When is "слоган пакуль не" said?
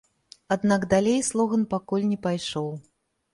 1.27-2.19